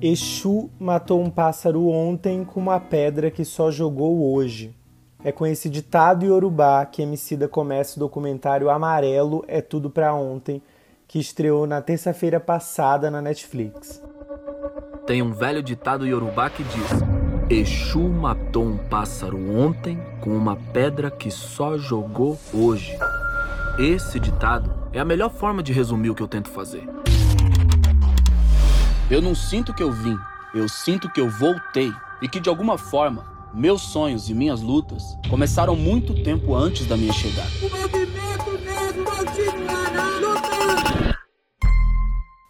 Exu 0.00 0.68
matou 0.78 1.22
um 1.22 1.30
pássaro 1.30 1.88
ontem 1.88 2.44
com 2.44 2.60
uma 2.60 2.78
pedra 2.78 3.30
que 3.30 3.46
só 3.46 3.70
jogou 3.70 4.34
hoje. 4.34 4.76
É 5.24 5.32
com 5.32 5.46
esse 5.46 5.70
ditado 5.70 6.26
iorubá 6.26 6.84
que 6.84 7.00
Emicida 7.00 7.48
começa 7.48 7.96
o 7.96 8.00
documentário 8.00 8.68
Amarelo 8.68 9.42
é 9.48 9.62
Tudo 9.62 9.88
Pra 9.88 10.12
Ontem, 10.12 10.62
que 11.08 11.18
estreou 11.18 11.66
na 11.66 11.80
terça-feira 11.80 12.38
passada 12.38 13.10
na 13.10 13.22
Netflix. 13.22 14.02
Tem 15.06 15.22
um 15.22 15.32
velho 15.32 15.62
ditado 15.62 16.06
iorubá 16.06 16.50
que 16.50 16.62
diz: 16.62 16.90
Exu 17.48 18.06
matou 18.06 18.64
um 18.64 18.76
pássaro 18.76 19.38
ontem 19.50 19.98
com 20.20 20.30
uma 20.36 20.56
pedra 20.56 21.10
que 21.10 21.30
só 21.30 21.78
jogou 21.78 22.38
hoje. 22.52 22.98
Esse 23.78 24.20
ditado 24.20 24.74
é 24.92 25.00
a 25.00 25.04
melhor 25.06 25.30
forma 25.30 25.62
de 25.62 25.72
resumir 25.72 26.10
o 26.10 26.14
que 26.14 26.22
eu 26.22 26.28
tento 26.28 26.50
fazer. 26.50 26.95
Eu 29.08 29.22
não 29.22 29.36
sinto 29.36 29.72
que 29.72 29.84
eu 29.84 29.92
vim, 29.92 30.18
eu 30.52 30.68
sinto 30.68 31.08
que 31.08 31.20
eu 31.20 31.30
voltei 31.30 31.92
e 32.20 32.28
que 32.28 32.40
de 32.40 32.48
alguma 32.48 32.76
forma 32.76 33.24
meus 33.54 33.82
sonhos 33.82 34.28
e 34.28 34.34
minhas 34.34 34.60
lutas 34.60 35.16
começaram 35.30 35.76
muito 35.76 36.24
tempo 36.24 36.56
antes 36.56 36.86
da 36.86 36.96
minha 36.96 37.12
chegada. 37.12 37.48
O 37.62 37.70
movimento 37.70 38.50
mesmo 38.64 39.04
continuará 39.04 40.08
lutando. 40.18 41.14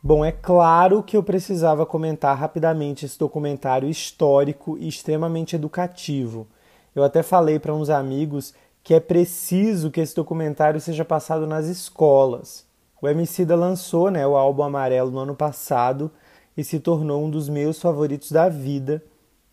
Bom, 0.02 0.24
é 0.24 0.32
claro 0.32 1.02
que 1.02 1.14
eu 1.14 1.22
precisava 1.22 1.84
comentar 1.84 2.34
rapidamente 2.34 3.04
esse 3.04 3.18
documentário 3.18 3.86
histórico 3.86 4.78
e 4.78 4.88
extremamente 4.88 5.54
educativo. 5.54 6.46
Eu 6.94 7.04
até 7.04 7.22
falei 7.22 7.58
para 7.58 7.74
uns 7.74 7.90
amigos 7.90 8.54
que 8.82 8.94
é 8.94 9.00
preciso 9.00 9.90
que 9.90 10.00
esse 10.00 10.16
documentário 10.16 10.80
seja 10.80 11.04
passado 11.04 11.46
nas 11.46 11.66
escolas. 11.66 12.64
O 13.02 13.06
Emicida 13.06 13.54
lançou 13.54 14.10
né, 14.10 14.26
o 14.26 14.34
álbum 14.34 14.62
Amarelo 14.62 15.10
no 15.10 15.18
ano 15.18 15.34
passado 15.34 16.10
e 16.56 16.64
se 16.64 16.80
tornou 16.80 17.24
um 17.24 17.30
dos 17.30 17.48
meus 17.48 17.80
favoritos 17.80 18.32
da 18.32 18.48
vida. 18.48 19.02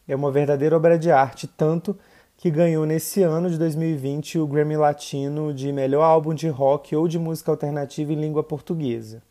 É 0.08 0.16
uma 0.16 0.32
verdadeira 0.32 0.76
obra 0.76 0.98
de 0.98 1.12
arte, 1.12 1.48
tanto 1.48 1.98
que 2.38 2.50
ganhou 2.50 2.86
nesse 2.86 3.22
ano 3.22 3.50
de 3.50 3.58
2020 3.58 4.40
o 4.40 4.48
Grammy 4.48 4.76
Latino 4.76 5.54
de 5.54 5.72
melhor 5.72 6.04
álbum 6.04 6.34
de 6.34 6.48
rock 6.48 6.96
ou 6.96 7.08
de 7.08 7.20
música 7.20 7.52
alternativa 7.52 8.12
em 8.12 8.20
língua 8.20 8.44
portuguesa. 8.44 9.22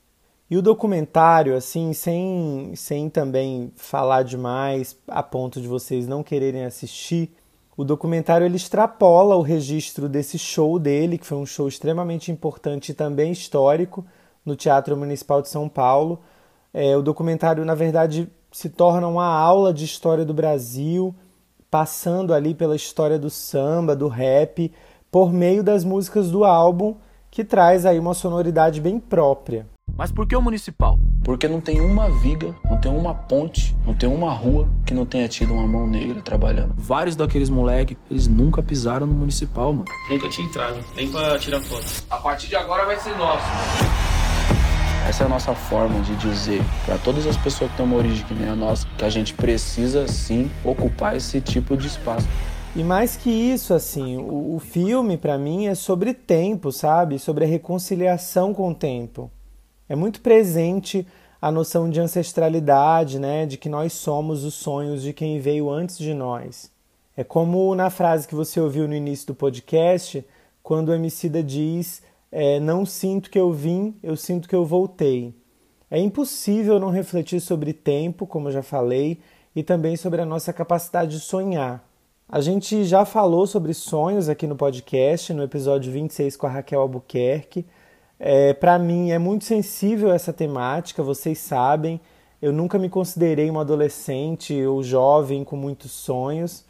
E 0.48 0.56
o 0.56 0.62
documentário, 0.62 1.56
assim, 1.56 1.92
sem, 1.94 2.72
sem 2.76 3.08
também 3.08 3.72
falar 3.74 4.22
demais 4.22 4.96
a 5.08 5.22
ponto 5.22 5.60
de 5.60 5.66
vocês 5.66 6.06
não 6.06 6.22
quererem 6.22 6.64
assistir, 6.64 7.34
o 7.74 7.84
documentário 7.84 8.44
ele 8.44 8.56
extrapola 8.56 9.34
o 9.34 9.40
registro 9.40 10.08
desse 10.08 10.38
show 10.38 10.78
dele, 10.78 11.16
que 11.16 11.26
foi 11.26 11.38
um 11.38 11.46
show 11.46 11.66
extremamente 11.66 12.30
importante 12.30 12.90
e 12.92 12.94
também 12.94 13.32
histórico 13.32 14.04
no 14.44 14.54
Teatro 14.54 14.94
Municipal 14.94 15.40
de 15.40 15.48
São 15.48 15.68
Paulo, 15.68 16.20
é, 16.72 16.96
o 16.96 17.02
documentário, 17.02 17.64
na 17.64 17.74
verdade, 17.74 18.28
se 18.50 18.68
torna 18.68 19.06
uma 19.06 19.26
aula 19.26 19.72
de 19.72 19.84
história 19.84 20.24
do 20.24 20.34
Brasil, 20.34 21.14
passando 21.70 22.34
ali 22.34 22.54
pela 22.54 22.76
história 22.76 23.18
do 23.18 23.30
samba, 23.30 23.96
do 23.96 24.08
rap, 24.08 24.72
por 25.10 25.32
meio 25.32 25.62
das 25.62 25.84
músicas 25.84 26.30
do 26.30 26.44
álbum, 26.44 26.96
que 27.30 27.44
traz 27.44 27.86
aí 27.86 27.98
uma 27.98 28.14
sonoridade 28.14 28.80
bem 28.80 28.98
própria. 28.98 29.66
Mas 29.96 30.10
por 30.10 30.26
que 30.26 30.34
o 30.34 30.40
municipal? 30.40 30.98
Porque 31.22 31.46
não 31.46 31.60
tem 31.60 31.80
uma 31.80 32.10
viga, 32.10 32.54
não 32.64 32.78
tem 32.78 32.90
uma 32.90 33.14
ponte, 33.14 33.76
não 33.86 33.94
tem 33.94 34.08
uma 34.08 34.32
rua 34.32 34.68
que 34.86 34.94
não 34.94 35.04
tenha 35.04 35.28
tido 35.28 35.52
uma 35.52 35.66
mão 35.66 35.86
negra 35.86 36.20
trabalhando. 36.22 36.74
Vários 36.76 37.14
daqueles 37.14 37.50
moleques, 37.50 37.96
eles 38.10 38.26
nunca 38.26 38.62
pisaram 38.62 39.06
no 39.06 39.14
municipal, 39.14 39.72
mano. 39.72 39.84
Nunca 40.10 40.28
tinha 40.28 40.46
entrado, 40.46 40.78
nem 40.96 41.10
pra 41.10 41.38
tirar 41.38 41.60
foto. 41.60 41.84
A 42.10 42.16
partir 42.16 42.48
de 42.48 42.56
agora 42.56 42.84
vai 42.86 42.98
ser 42.98 43.16
nosso. 43.16 43.44
Essa 45.08 45.24
é 45.24 45.26
a 45.26 45.28
nossa 45.28 45.52
forma 45.52 46.00
de 46.00 46.14
dizer 46.16 46.62
para 46.86 46.96
todas 46.96 47.26
as 47.26 47.36
pessoas 47.36 47.70
que 47.70 47.76
têm 47.76 47.84
uma 47.84 47.96
origem 47.96 48.24
que 48.24 48.34
nem 48.34 48.48
a 48.48 48.54
nossa 48.54 48.86
que 48.96 49.04
a 49.04 49.10
gente 49.10 49.34
precisa 49.34 50.06
sim 50.06 50.48
ocupar 50.64 51.16
esse 51.16 51.40
tipo 51.40 51.76
de 51.76 51.88
espaço. 51.88 52.26
E 52.74 52.84
mais 52.84 53.16
que 53.16 53.28
isso, 53.28 53.74
assim, 53.74 54.16
o, 54.16 54.54
o 54.54 54.58
filme 54.60 55.18
para 55.18 55.36
mim 55.36 55.66
é 55.66 55.74
sobre 55.74 56.14
tempo, 56.14 56.70
sabe? 56.70 57.18
Sobre 57.18 57.44
a 57.44 57.48
reconciliação 57.48 58.54
com 58.54 58.70
o 58.70 58.74
tempo. 58.74 59.30
É 59.88 59.96
muito 59.96 60.20
presente 60.20 61.06
a 61.40 61.50
noção 61.50 61.90
de 61.90 62.00
ancestralidade, 62.00 63.18
né? 63.18 63.44
De 63.44 63.58
que 63.58 63.68
nós 63.68 63.92
somos 63.92 64.44
os 64.44 64.54
sonhos 64.54 65.02
de 65.02 65.12
quem 65.12 65.40
veio 65.40 65.68
antes 65.68 65.98
de 65.98 66.14
nós. 66.14 66.70
É 67.16 67.24
como 67.24 67.74
na 67.74 67.90
frase 67.90 68.26
que 68.26 68.34
você 68.34 68.60
ouviu 68.60 68.86
no 68.86 68.94
início 68.94 69.26
do 69.26 69.34
podcast, 69.34 70.24
quando 70.62 70.90
o 70.90 70.94
Emicida 70.94 71.42
diz 71.42 72.02
é, 72.32 72.58
não 72.58 72.86
sinto 72.86 73.30
que 73.30 73.38
eu 73.38 73.52
vim, 73.52 73.94
eu 74.02 74.16
sinto 74.16 74.48
que 74.48 74.56
eu 74.56 74.64
voltei. 74.64 75.34
É 75.90 75.98
impossível 76.00 76.80
não 76.80 76.88
refletir 76.88 77.38
sobre 77.38 77.74
tempo, 77.74 78.26
como 78.26 78.48
eu 78.48 78.52
já 78.52 78.62
falei, 78.62 79.20
e 79.54 79.62
também 79.62 79.94
sobre 79.94 80.22
a 80.22 80.24
nossa 80.24 80.50
capacidade 80.50 81.10
de 81.10 81.20
sonhar. 81.20 81.86
A 82.26 82.40
gente 82.40 82.84
já 82.84 83.04
falou 83.04 83.46
sobre 83.46 83.74
sonhos 83.74 84.30
aqui 84.30 84.46
no 84.46 84.56
podcast, 84.56 85.34
no 85.34 85.42
episódio 85.42 85.92
26 85.92 86.34
com 86.34 86.46
a 86.46 86.50
Raquel 86.50 86.80
Albuquerque. 86.80 87.66
É, 88.18 88.54
Para 88.54 88.78
mim 88.78 89.10
é 89.10 89.18
muito 89.18 89.44
sensível 89.44 90.10
essa 90.10 90.32
temática, 90.32 91.02
vocês 91.02 91.38
sabem. 91.38 92.00
Eu 92.40 92.50
nunca 92.50 92.78
me 92.78 92.88
considerei 92.88 93.50
uma 93.50 93.60
adolescente 93.60 94.64
ou 94.64 94.82
jovem 94.82 95.44
com 95.44 95.56
muitos 95.56 95.90
sonhos. 95.90 96.64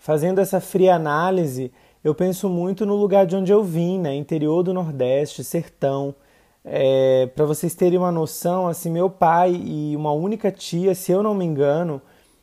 Fazendo 0.00 0.40
essa 0.40 0.58
fria 0.58 0.94
análise, 0.94 1.70
eu 2.06 2.14
penso 2.14 2.48
muito 2.48 2.86
no 2.86 2.94
lugar 2.94 3.26
de 3.26 3.34
onde 3.34 3.52
eu 3.52 3.64
vim, 3.64 3.98
né? 3.98 4.14
Interior 4.14 4.62
do 4.62 4.72
Nordeste, 4.72 5.42
sertão. 5.42 6.14
É, 6.64 7.26
Para 7.34 7.44
vocês 7.44 7.74
terem 7.74 7.98
uma 7.98 8.12
noção, 8.12 8.68
assim, 8.68 8.90
meu 8.92 9.10
pai 9.10 9.60
e 9.64 9.96
uma 9.96 10.12
única 10.12 10.52
tia, 10.52 10.94
se 10.94 11.10
eu 11.10 11.20
não 11.20 11.34
me 11.34 11.44
engano, 11.44 12.00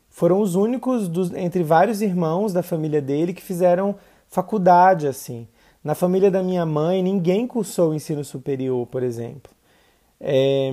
foram 0.10 0.42
os 0.42 0.56
únicos 0.56 1.08
dos, 1.08 1.34
entre 1.34 1.64
vários 1.64 2.02
irmãos 2.02 2.52
da 2.52 2.62
família 2.62 3.02
dele 3.02 3.34
que 3.34 3.42
fizeram 3.42 3.96
faculdade, 4.28 5.08
assim. 5.08 5.48
Na 5.82 5.96
família 5.96 6.30
da 6.30 6.44
minha 6.44 6.66
mãe, 6.66 7.02
ninguém 7.02 7.48
cursou 7.48 7.92
o 7.92 7.96
ensino 7.96 8.24
superior, 8.26 8.86
por 8.88 9.02
exemplo. 9.02 9.50
É, 10.20 10.72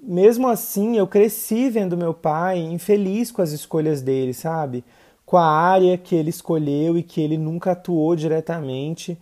mesmo 0.00 0.46
assim, 0.46 0.96
eu 0.96 1.08
cresci 1.08 1.68
vendo 1.70 1.96
meu 1.96 2.14
pai 2.14 2.60
infeliz 2.60 3.32
com 3.32 3.42
as 3.42 3.50
escolhas 3.50 4.00
dele, 4.00 4.32
sabe? 4.32 4.84
Com 5.28 5.36
a 5.36 5.44
área 5.44 5.98
que 5.98 6.14
ele 6.14 6.30
escolheu 6.30 6.96
e 6.96 7.02
que 7.02 7.20
ele 7.20 7.36
nunca 7.36 7.72
atuou 7.72 8.16
diretamente. 8.16 9.18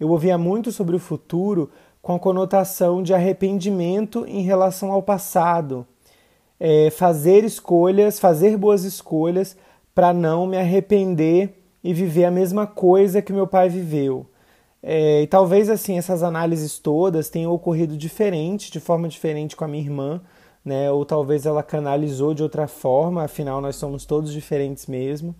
Eu 0.00 0.08
ouvia 0.08 0.38
muito 0.38 0.72
sobre 0.72 0.96
o 0.96 0.98
futuro 0.98 1.70
com 2.00 2.14
a 2.14 2.18
conotação 2.18 3.02
de 3.02 3.12
arrependimento 3.12 4.24
em 4.26 4.40
relação 4.40 4.90
ao 4.90 5.02
passado. 5.02 5.86
É, 6.58 6.88
fazer 6.88 7.44
escolhas, 7.44 8.18
fazer 8.18 8.56
boas 8.56 8.84
escolhas 8.84 9.54
para 9.94 10.14
não 10.14 10.46
me 10.46 10.56
arrepender 10.56 11.62
e 11.84 11.92
viver 11.92 12.24
a 12.24 12.30
mesma 12.30 12.66
coisa 12.66 13.20
que 13.20 13.30
meu 13.30 13.46
pai 13.46 13.68
viveu. 13.68 14.24
É, 14.82 15.20
e 15.20 15.26
talvez 15.26 15.68
assim 15.68 15.98
essas 15.98 16.22
análises 16.22 16.78
todas 16.78 17.28
tenham 17.28 17.52
ocorrido 17.52 17.94
diferente, 17.94 18.72
de 18.72 18.80
forma 18.80 19.06
diferente 19.06 19.54
com 19.54 19.66
a 19.66 19.68
minha 19.68 19.84
irmã, 19.84 20.22
né? 20.64 20.90
Ou 20.90 21.04
talvez 21.04 21.46
ela 21.46 21.62
canalizou 21.62 22.34
de 22.34 22.42
outra 22.42 22.66
forma, 22.66 23.24
afinal 23.24 23.60
nós 23.60 23.76
somos 23.76 24.04
todos 24.04 24.32
diferentes 24.32 24.86
mesmo. 24.86 25.34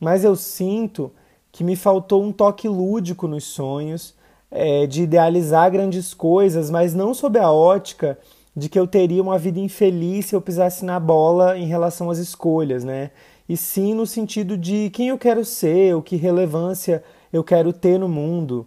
Mas 0.00 0.24
eu 0.24 0.36
sinto 0.36 1.12
que 1.52 1.62
me 1.62 1.76
faltou 1.76 2.22
um 2.22 2.32
toque 2.32 2.68
lúdico 2.68 3.28
nos 3.28 3.44
sonhos, 3.44 4.14
é, 4.50 4.86
de 4.86 5.02
idealizar 5.02 5.70
grandes 5.70 6.14
coisas, 6.14 6.70
mas 6.70 6.94
não 6.94 7.14
sob 7.14 7.38
a 7.38 7.50
ótica 7.50 8.18
de 8.56 8.68
que 8.68 8.78
eu 8.78 8.86
teria 8.86 9.22
uma 9.22 9.38
vida 9.38 9.58
infeliz 9.58 10.26
se 10.26 10.36
eu 10.36 10.40
pisasse 10.40 10.84
na 10.84 11.00
bola 11.00 11.58
em 11.58 11.66
relação 11.66 12.10
às 12.10 12.18
escolhas, 12.18 12.84
né? 12.84 13.10
E 13.48 13.56
sim 13.56 13.94
no 13.94 14.06
sentido 14.06 14.56
de 14.56 14.90
quem 14.90 15.08
eu 15.08 15.18
quero 15.18 15.44
ser, 15.44 15.94
o 15.94 16.02
que 16.02 16.16
relevância 16.16 17.02
eu 17.32 17.42
quero 17.42 17.72
ter 17.72 17.98
no 17.98 18.08
mundo. 18.08 18.66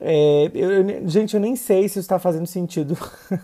É, 0.00 0.50
eu, 0.54 1.08
gente, 1.08 1.34
eu 1.34 1.40
nem 1.40 1.54
sei 1.54 1.82
se 1.82 1.86
isso 1.90 2.00
está 2.00 2.18
fazendo 2.18 2.46
sentido. 2.46 2.96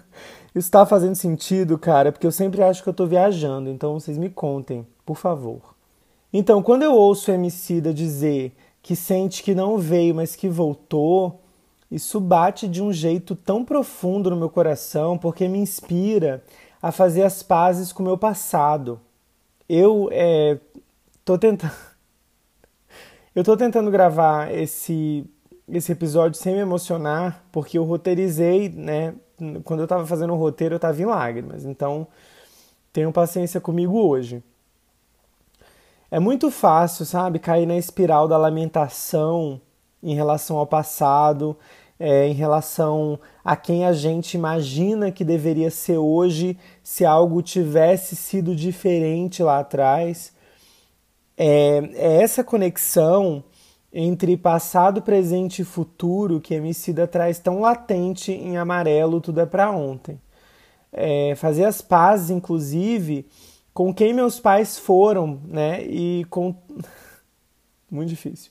isso 0.59 0.69
está 0.69 0.85
fazendo 0.85 1.15
sentido, 1.15 1.79
cara, 1.79 2.13
porque 2.13 2.27
eu 2.27 2.33
sempre 2.33 2.63
acho 2.63 2.83
que 2.83 2.89
eu 2.89 2.93
estou 2.93 3.07
viajando. 3.07 3.71
Então 3.71 3.99
vocês 3.99 4.19
me 4.19 4.29
contem, 4.29 4.87
por 5.07 5.17
favor. 5.17 5.75
Então, 6.33 6.63
quando 6.63 6.83
eu 6.83 6.95
ouço 6.95 7.31
o 7.31 7.35
Emicida 7.35 7.93
dizer 7.95 8.55
que 8.83 8.95
sente 8.95 9.43
que 9.43 9.55
não 9.55 9.79
veio, 9.79 10.15
mas 10.15 10.37
que 10.37 10.49
voltou, 10.49 11.41
isso 11.91 12.21
bate 12.21 12.69
de 12.69 12.83
um 12.83 12.93
jeito 12.93 13.35
tão 13.35 13.65
profundo 13.65 14.31
no 14.31 14.37
meu 14.37 14.51
coração, 14.51 15.17
porque 15.17 15.49
me 15.49 15.59
inspira 15.59 16.45
a 16.81 16.93
fazer 16.93 17.23
as 17.23 17.43
pazes 17.43 17.93
com 17.93 18.03
o 18.03 18.07
meu 18.07 18.19
passado. 18.19 19.01
Eu 19.69 20.09
é, 20.13 20.59
tô 21.25 21.39
tentando. 21.39 21.73
Eu 23.35 23.45
tô 23.45 23.57
tentando 23.57 23.89
gravar 23.89 24.53
esse 24.53 25.25
esse 25.69 25.93
episódio 25.93 26.41
sem 26.41 26.55
me 26.55 26.61
emocionar, 26.61 27.45
porque 27.53 27.77
eu 27.79 27.85
roteirizei, 27.85 28.69
né? 28.71 29.15
Quando 29.65 29.81
eu 29.81 29.85
estava 29.85 30.07
fazendo 30.07 30.33
o 30.33 30.37
roteiro, 30.37 30.75
eu 30.75 30.77
estava 30.77 31.01
em 31.01 31.05
lágrimas. 31.05 31.65
Então, 31.65 32.07
tenham 32.93 33.13
paciência 33.13 33.61
comigo 33.61 33.99
hoje. 33.99 34.43
É 36.11 36.19
muito 36.19 36.51
fácil, 36.51 37.05
sabe, 37.05 37.39
cair 37.39 37.67
na 37.67 37.77
espiral 37.77 38.27
da 38.27 38.37
lamentação 38.37 39.61
em 40.03 40.15
relação 40.15 40.57
ao 40.57 40.67
passado, 40.67 41.57
é, 41.99 42.27
em 42.29 42.33
relação 42.33 43.19
a 43.45 43.57
quem 43.57 43.85
a 43.85 43.93
gente 43.93 44.35
imagina 44.35 45.11
que 45.11 45.25
deveria 45.25 45.71
ser 45.71 45.99
hoje 45.99 46.57
se 46.83 47.05
algo 47.05 47.43
tivesse 47.43 48.17
sido 48.17 48.55
diferente 48.55 49.43
lá 49.43 49.59
atrás. 49.59 50.33
É, 51.37 51.79
é 51.95 52.23
essa 52.23 52.43
conexão 52.43 53.45
entre 53.93 54.37
passado, 54.37 55.01
presente 55.01 55.63
e 55.63 55.65
futuro 55.65 56.41
que 56.41 56.55
Emicida 56.55 57.07
traz 57.07 57.39
tão 57.39 57.61
latente 57.61 58.33
em 58.33 58.57
amarelo 58.57 59.21
Tudo 59.21 59.41
é 59.41 59.47
para 59.47 59.71
Ontem. 59.71 60.21
É, 60.93 61.35
fazer 61.37 61.65
as 61.65 61.81
pazes, 61.81 62.31
inclusive, 62.31 63.27
com 63.75 63.93
quem 63.93 64.15
meus 64.15 64.41
pais 64.41 64.79
foram, 64.79 65.41
né? 65.45 65.83
E 65.85 66.25
com. 66.31 66.55
Muito 67.91 68.09
difícil. 68.09 68.51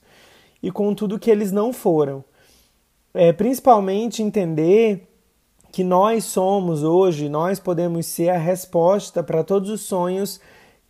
E 0.62 0.72
com 0.72 0.94
tudo 0.94 1.20
que 1.20 1.30
eles 1.30 1.52
não 1.52 1.72
foram. 1.72 2.24
É, 3.14 3.32
principalmente 3.32 4.22
entender 4.22 5.08
que 5.72 5.84
nós 5.84 6.26
somos 6.26 6.84
hoje, 6.84 7.30
nós 7.30 7.60
podemos 7.60 8.06
ser 8.06 8.30
a 8.30 8.38
resposta 8.38 9.22
para 9.22 9.44
todos 9.44 9.70
os 9.70 9.82
sonhos 9.82 10.40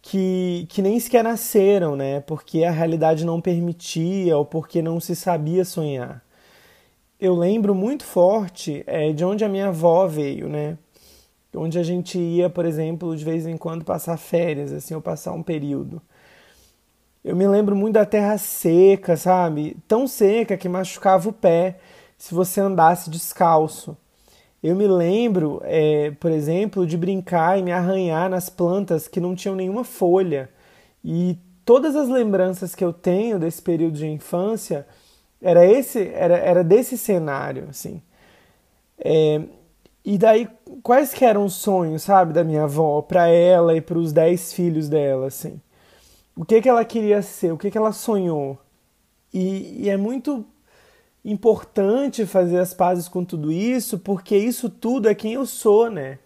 que, 0.02 0.66
que 0.70 0.82
nem 0.82 1.00
sequer 1.00 1.24
nasceram, 1.24 1.96
né? 1.96 2.22
Porque 2.22 2.64
a 2.64 2.72
realidade 2.72 3.26
não 3.26 3.42
permitia 3.42 4.38
ou 4.38 4.46
porque 4.46 4.82
não 4.82 5.00
se 5.00 5.16
sabia 5.16 5.66
sonhar. 5.66 6.24
Eu 7.20 7.36
lembro 7.36 7.74
muito 7.74 8.04
forte 8.06 8.84
é, 8.88 9.12
de 9.12 9.26
onde 9.26 9.44
a 9.44 9.50
minha 9.50 9.70
avó 9.70 10.08
veio, 10.08 10.48
né? 10.48 10.78
Onde 11.56 11.80
a 11.80 11.84
gente 11.84 12.20
ia, 12.20 12.50
por 12.50 12.66
exemplo, 12.66 13.16
de 13.16 13.26
vez 13.26 13.48
em 13.48 13.58
quando 13.58 13.84
passar 13.84 14.18
férias, 14.18 14.72
assim, 14.72 14.94
ou 14.94 15.02
passar 15.02 15.34
um 15.34 15.42
período. 15.42 16.02
Eu 17.24 17.36
me 17.36 17.48
lembro 17.48 17.76
muito 17.76 17.96
da 17.96 18.06
terra 18.06 18.38
seca, 18.38 19.18
sabe? 19.18 19.76
Tão 19.88 20.08
seca 20.08 20.56
que 20.56 20.70
machucava 20.70 21.28
o 21.28 21.34
pé 21.34 21.80
se 22.18 22.34
você 22.34 22.62
andasse 22.62 23.10
descalço. 23.10 23.98
Eu 24.62 24.76
me 24.76 24.88
lembro, 24.88 25.62
é, 25.64 26.12
por 26.20 26.32
exemplo, 26.32 26.86
de 26.86 26.98
brincar 26.98 27.60
e 27.60 27.64
me 27.64 27.72
arranhar 27.72 28.30
nas 28.30 28.50
plantas 28.50 29.08
que 29.08 29.20
não 29.20 29.36
tinham 29.36 29.56
nenhuma 29.56 29.84
folha. 29.84 30.50
E 31.04 31.38
todas 31.64 31.96
as 31.96 32.10
lembranças 32.10 32.74
que 32.74 32.84
eu 32.84 32.92
tenho 32.92 33.40
desse 33.40 33.62
período 33.62 33.98
de 33.98 34.08
infância 34.08 34.88
era 35.42 35.66
esse, 35.66 36.08
era, 36.14 36.38
era 36.38 36.64
desse 36.64 36.98
cenário, 36.98 37.68
assim. 37.70 38.02
É, 39.00 39.42
e 40.04 40.18
daí, 40.18 40.48
quais 40.82 41.14
que 41.14 41.26
eram 41.26 41.46
os 41.46 41.56
sonhos, 41.56 42.04
sabe, 42.04 42.34
da 42.34 42.44
minha 42.44 42.64
avó 42.64 43.02
para 43.02 43.28
ela 43.28 43.76
e 43.76 43.82
para 43.82 43.98
os 44.00 44.12
dez 44.14 44.54
filhos 44.54 44.90
dela, 44.90 45.28
assim? 45.28 45.62
O 46.36 46.46
que 46.46 46.62
que 46.62 46.70
ela 46.70 46.86
queria 46.86 47.22
ser? 47.22 47.52
O 47.52 47.58
que 47.58 47.70
que 47.70 47.78
ela 47.78 47.92
sonhou? 47.92 48.58
E, 49.34 49.84
e 49.84 49.90
é 49.90 49.98
muito 49.98 50.46
importante 51.28 52.26
fazer 52.26 52.58
as 52.58 52.74
pazes 52.74 53.10
com 53.10 53.24
tudo 53.24 53.52
isso, 53.52 54.00
porque 54.00 54.38
isso 54.38 54.70
tudo 54.70 55.10
é 55.10 55.14
quem 55.14 55.34
eu 55.34 55.46
sou, 55.46 55.92
né? 55.92 56.20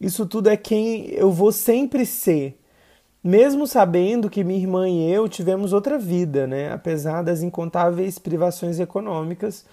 Isso 0.00 0.24
tudo 0.24 0.48
é 0.48 0.56
quem 0.56 1.10
eu 1.10 1.32
vou 1.32 1.50
sempre 1.50 2.06
ser. 2.06 2.56
Mesmo 3.22 3.66
sabendo 3.66 4.30
que 4.30 4.44
minha 4.44 4.58
irmã 4.58 4.88
e 4.88 5.12
eu 5.12 5.28
tivemos 5.28 5.72
outra 5.72 5.98
vida, 5.98 6.46
né? 6.46 6.72
Apesar 6.72 7.22
das 7.22 7.42
incontáveis 7.42 8.18
privações 8.18 8.78
econômicas, 8.78 9.66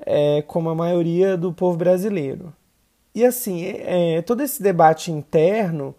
é, 0.00 0.42
como 0.42 0.70
a 0.70 0.74
maioria 0.74 1.36
do 1.36 1.52
povo 1.52 1.76
brasileiro. 1.76 2.52
E 3.14 3.24
assim, 3.24 3.64
é, 3.66 4.22
todo 4.22 4.42
esse 4.42 4.62
debate 4.62 5.12
interno, 5.12 5.94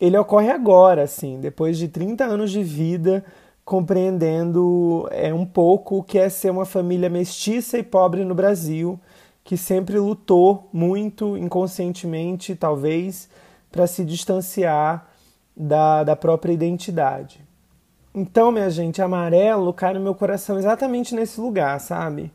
ele 0.00 0.16
ocorre 0.16 0.50
agora, 0.50 1.02
assim, 1.02 1.40
depois 1.40 1.76
de 1.76 1.88
30 1.88 2.24
anos 2.24 2.50
de 2.52 2.62
vida, 2.62 3.24
compreendendo 3.64 5.08
é, 5.10 5.32
um 5.32 5.46
pouco 5.46 5.98
o 5.98 6.02
que 6.02 6.18
é 6.18 6.28
ser 6.28 6.50
uma 6.50 6.66
família 6.66 7.08
mestiça 7.08 7.78
e 7.78 7.82
pobre 7.82 8.24
no 8.24 8.34
Brasil, 8.34 9.00
que 9.42 9.56
sempre 9.56 9.98
lutou 9.98 10.68
muito, 10.72 11.36
inconscientemente 11.36 12.54
talvez, 12.54 13.28
para 13.70 13.86
se 13.86 14.04
distanciar 14.04 15.08
da, 15.56 16.04
da 16.04 16.14
própria 16.14 16.52
identidade. 16.52 17.42
Então, 18.14 18.52
minha 18.52 18.70
gente, 18.70 19.02
amarelo 19.02 19.72
cai 19.72 19.94
no 19.94 20.00
meu 20.00 20.14
coração 20.14 20.58
exatamente 20.58 21.14
nesse 21.14 21.40
lugar, 21.40 21.80
sabe? 21.80 22.32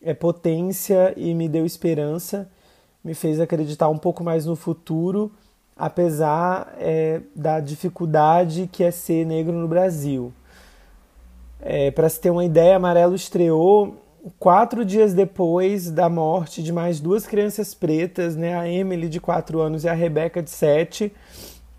É 0.00 0.14
potência 0.14 1.12
e 1.16 1.34
me 1.34 1.48
deu 1.48 1.66
esperança, 1.66 2.48
me 3.02 3.14
fez 3.14 3.40
acreditar 3.40 3.88
um 3.88 3.98
pouco 3.98 4.22
mais 4.22 4.46
no 4.46 4.54
futuro 4.54 5.32
apesar 5.78 6.74
é, 6.78 7.20
da 7.34 7.60
dificuldade 7.60 8.68
que 8.70 8.82
é 8.82 8.90
ser 8.90 9.24
negro 9.24 9.52
no 9.52 9.68
Brasil. 9.68 10.32
É, 11.60 11.90
Para 11.90 12.08
se 12.08 12.20
ter 12.20 12.30
uma 12.30 12.44
ideia, 12.44 12.76
Amarelo 12.76 13.14
estreou 13.14 13.96
quatro 14.38 14.84
dias 14.84 15.14
depois 15.14 15.90
da 15.90 16.08
morte 16.08 16.62
de 16.62 16.72
mais 16.72 17.00
duas 17.00 17.26
crianças 17.26 17.74
pretas, 17.74 18.34
né, 18.36 18.58
a 18.58 18.68
Emily 18.68 19.08
de 19.08 19.20
4 19.20 19.60
anos 19.60 19.84
e 19.84 19.88
a 19.88 19.94
Rebeca 19.94 20.42
de 20.42 20.50
7, 20.50 21.12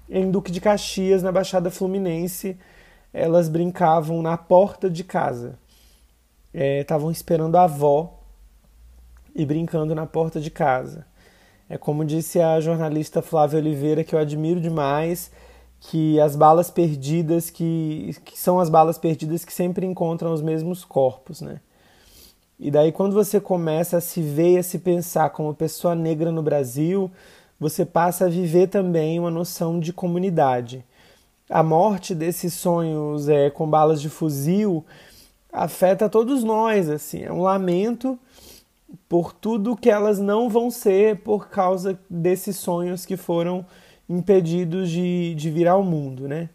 em 0.10 0.32
Duque 0.32 0.52
de 0.52 0.62
Caxias, 0.62 1.22
na 1.22 1.32
Baixada 1.32 1.70
Fluminense. 1.70 2.58
Elas 3.14 3.50
brincavam 3.50 4.22
na 4.22 4.38
porta 4.38 4.90
de 4.90 5.04
casa. 5.04 5.60
Estavam 6.54 7.10
é, 7.10 7.12
esperando 7.12 7.56
a 7.58 7.64
avó 7.64 8.20
e 9.36 9.46
brincando 9.46 9.94
na 9.94 10.06
porta 10.06 10.40
de 10.40 10.50
casa. 10.50 11.06
É 11.70 11.78
como 11.78 12.04
disse 12.04 12.42
a 12.42 12.60
jornalista 12.60 13.22
Flávia 13.22 13.60
Oliveira, 13.60 14.04
que 14.04 14.16
eu 14.16 14.20
admiro 14.20 14.60
demais, 14.60 15.32
que 15.80 16.20
as 16.20 16.36
balas 16.36 16.72
perdidas, 16.72 17.52
que, 17.52 18.16
que 18.26 18.40
são 18.40 18.60
as 18.60 18.70
balas 18.70 18.98
perdidas 18.98 19.46
que 19.46 19.54
sempre 19.54 19.86
encontram 19.86 20.34
os 20.34 20.42
mesmos 20.42 20.84
corpos, 20.84 21.42
né? 21.42 21.62
E 22.60 22.72
daí 22.72 22.92
quando 22.92 23.14
você 23.14 23.40
começa 23.40 23.98
a 23.98 24.02
se 24.02 24.22
ver 24.22 24.56
e 24.56 24.58
a 24.58 24.64
se 24.64 24.80
pensar 24.80 25.30
como 25.30 25.54
pessoa 25.54 25.96
negra 25.96 26.32
no 26.32 26.42
Brasil, 26.42 27.10
você 27.60 27.86
passa 27.86 28.26
a 28.26 28.30
viver 28.30 28.68
também 28.68 29.20
uma 29.20 29.32
noção 29.32 29.80
de 29.80 29.94
comunidade. 29.94 30.84
A 31.50 31.62
morte 31.62 32.16
desses 32.16 32.54
sonhos 32.54 33.30
é, 33.30 33.50
com 33.50 33.70
balas 33.70 34.02
de 34.02 34.10
fuzil 34.10 34.84
afeta 35.54 36.10
todos 36.10 36.44
nós, 36.44 36.90
assim, 36.90 37.24
é 37.24 37.32
um 37.32 37.42
lamento 37.42 38.20
por 39.08 39.34
tudo 39.34 39.76
que 39.76 39.90
elas 39.90 40.20
não 40.20 40.50
vão 40.50 40.70
ser 40.72 41.18
por 41.18 41.50
causa 41.50 42.00
desses 42.10 42.58
sonhos 42.58 43.06
que 43.06 43.18
foram 43.18 43.66
impedidos 44.08 44.90
de, 44.90 45.36
de 45.36 45.52
vir 45.52 45.68
ao 45.68 45.84
mundo, 45.84 46.28
né? 46.28 46.50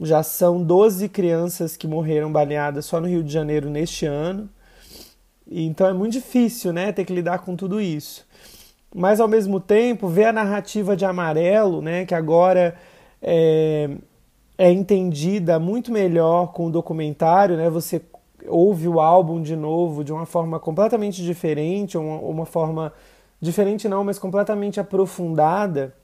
Já 0.00 0.22
são 0.22 0.62
12 0.62 1.08
crianças 1.08 1.76
que 1.76 1.88
morreram 1.88 2.30
baleadas 2.30 2.84
só 2.84 3.00
no 3.00 3.08
Rio 3.08 3.22
de 3.22 3.32
Janeiro 3.32 3.70
neste 3.70 4.06
ano. 4.06 4.48
Então 5.48 5.86
é 5.86 5.92
muito 5.92 6.12
difícil, 6.12 6.72
né, 6.72 6.92
ter 6.92 7.04
que 7.04 7.14
lidar 7.14 7.38
com 7.38 7.56
tudo 7.56 7.80
isso. 7.80 8.26
Mas 8.94 9.20
ao 9.20 9.28
mesmo 9.28 9.60
tempo, 9.60 10.08
ver 10.08 10.26
a 10.26 10.32
narrativa 10.32 10.96
de 10.96 11.04
Amarelo, 11.04 11.80
né, 11.80 12.04
que 12.04 12.14
agora 12.14 12.74
é, 13.22 13.90
é 14.58 14.70
entendida 14.70 15.58
muito 15.58 15.92
melhor 15.92 16.52
com 16.52 16.66
o 16.66 16.70
documentário, 16.70 17.56
né? 17.56 17.68
Você 17.70 18.00
ouve 18.48 18.88
o 18.88 19.00
álbum 19.00 19.40
de 19.40 19.56
novo 19.56 20.02
de 20.04 20.12
uma 20.12 20.26
forma 20.26 20.58
completamente 20.58 21.22
diferente, 21.22 21.96
uma, 21.96 22.18
uma 22.18 22.46
forma 22.46 22.92
diferente 23.40 23.88
não, 23.88 24.04
mas 24.04 24.18
completamente 24.18 24.80
aprofundada, 24.80 25.94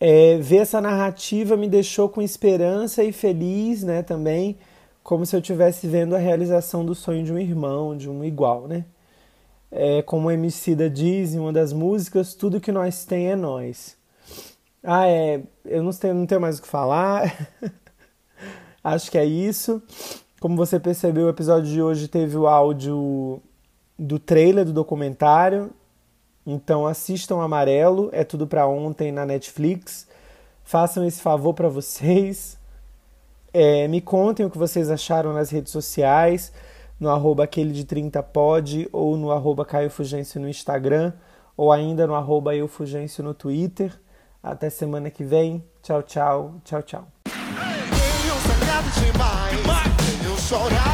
é, 0.00 0.36
ver 0.38 0.58
essa 0.58 0.80
narrativa 0.80 1.56
me 1.56 1.68
deixou 1.68 2.08
com 2.08 2.20
esperança 2.20 3.04
e 3.04 3.12
feliz, 3.12 3.82
né, 3.82 4.02
também, 4.02 4.58
como 5.02 5.24
se 5.24 5.36
eu 5.36 5.40
estivesse 5.40 5.86
vendo 5.86 6.14
a 6.14 6.18
realização 6.18 6.84
do 6.84 6.94
sonho 6.94 7.24
de 7.24 7.32
um 7.32 7.38
irmão, 7.38 7.96
de 7.96 8.08
um 8.10 8.24
igual, 8.24 8.66
né? 8.66 8.84
É, 9.70 10.02
como 10.02 10.28
o 10.28 10.30
Emicida 10.30 10.90
diz 10.90 11.34
em 11.34 11.38
uma 11.38 11.52
das 11.52 11.72
músicas, 11.72 12.34
tudo 12.34 12.60
que 12.60 12.70
nós 12.70 13.04
tem 13.04 13.30
é 13.30 13.36
nós. 13.36 13.96
Ah, 14.82 15.08
é, 15.08 15.42
eu 15.64 15.82
não 15.82 15.92
tenho, 15.92 16.14
não 16.14 16.26
tenho 16.26 16.40
mais 16.40 16.58
o 16.58 16.62
que 16.62 16.68
falar. 16.68 17.50
Acho 18.82 19.10
que 19.10 19.16
é 19.16 19.24
isso. 19.24 19.80
Como 20.42 20.56
você 20.56 20.80
percebeu, 20.80 21.26
o 21.26 21.28
episódio 21.28 21.70
de 21.70 21.80
hoje 21.80 22.08
teve 22.08 22.36
o 22.36 22.48
áudio 22.48 23.40
do 23.96 24.18
trailer 24.18 24.64
do 24.64 24.72
documentário. 24.72 25.70
Então 26.44 26.84
assistam 26.84 27.40
Amarelo, 27.40 28.08
é 28.10 28.24
tudo 28.24 28.44
para 28.44 28.66
ontem 28.66 29.12
na 29.12 29.24
Netflix. 29.24 30.08
Façam 30.64 31.06
esse 31.06 31.22
favor 31.22 31.54
para 31.54 31.68
vocês. 31.68 32.58
É, 33.54 33.86
me 33.86 34.00
contem 34.00 34.44
o 34.44 34.50
que 34.50 34.58
vocês 34.58 34.90
acharam 34.90 35.32
nas 35.32 35.48
redes 35.48 35.70
sociais, 35.70 36.52
no 36.98 37.08
arroba 37.08 37.44
aquele 37.44 37.70
de 37.72 37.84
30pod 37.84 38.88
ou 38.92 39.16
no 39.16 39.30
arroba 39.30 39.64
Caio 39.64 39.90
Fugêncio 39.90 40.40
no 40.40 40.48
Instagram 40.48 41.12
ou 41.56 41.70
ainda 41.70 42.04
no 42.04 42.16
arroba 42.16 42.52
Eufugêncio 42.52 43.22
no 43.22 43.32
Twitter. 43.32 43.92
Até 44.42 44.70
semana 44.70 45.08
que 45.08 45.22
vem. 45.22 45.62
Tchau, 45.84 46.02
tchau, 46.02 46.54
tchau, 46.64 46.82
tchau. 46.82 47.06
Mas 49.16 49.41
esse 50.52 50.91